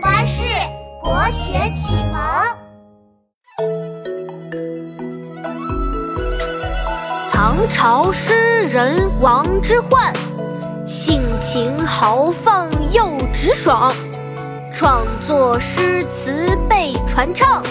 [0.00, 0.44] 巴士
[1.00, 2.20] 国学启蒙。
[7.32, 10.12] 唐朝诗人王之涣，
[10.86, 13.92] 性情豪放又直爽，
[14.72, 17.62] 创作诗词被传唱，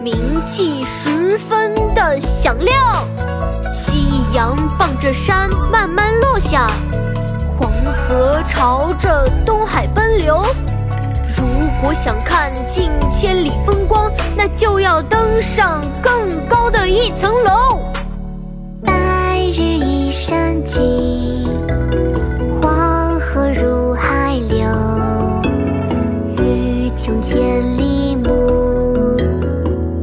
[0.00, 3.06] 名气十分的响亮。
[3.72, 6.68] 夕阳傍着山慢慢落下。
[7.58, 10.44] 黄河朝着东海奔流，
[11.36, 11.44] 如
[11.82, 17.80] 果想看尽千里风光，那就要登上更高的一层楼。
[18.82, 21.46] 白日依山尽，
[22.62, 24.66] 黄河入海流。
[26.38, 27.38] 欲穷千
[27.76, 29.16] 里目，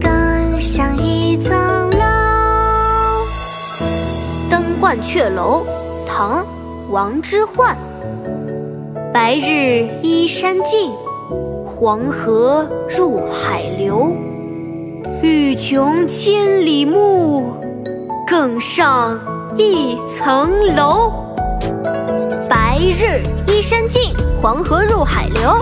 [0.00, 1.52] 更上一层
[1.90, 2.04] 楼。
[4.50, 5.64] 登鹳雀楼，
[6.06, 6.44] 唐。
[6.90, 7.74] 王之涣。
[9.12, 10.90] 白日依山尽，
[11.80, 14.12] 黄河入海流。
[15.22, 17.52] 欲穷千里目，
[18.26, 19.16] 更上
[19.56, 21.12] 一层楼。
[22.50, 24.12] 白日依山尽，
[24.42, 25.56] 黄河入海流。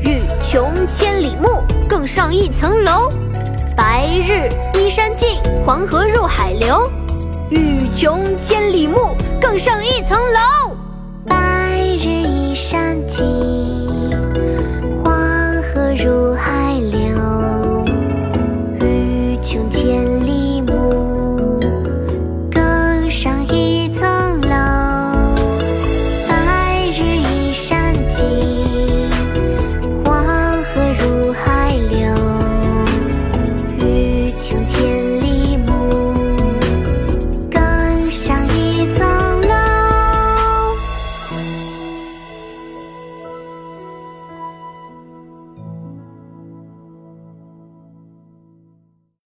[0.00, 3.08] 欲穷千里目，更上一层楼。
[3.76, 6.82] 白日依山尽，黄河入海流。
[7.50, 10.76] 欲穷千里目，更上一层楼。